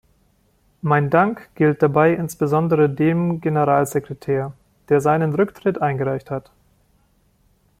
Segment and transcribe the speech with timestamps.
[0.81, 4.51] Mein Dank gilt dabei insbesondere dem Generalsekretär,
[4.89, 6.49] der seinen Rücktritt eingereicht hat.